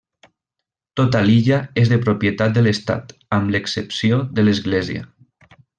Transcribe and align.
Tota 0.99 1.21
l'illa 1.27 1.59
és 1.83 1.91
de 1.93 1.99
propietat 2.07 2.57
de 2.57 2.65
l'Estat, 2.69 3.15
amb 3.41 3.55
l'excepció 3.57 4.23
de 4.41 4.49
l'església. 4.51 5.09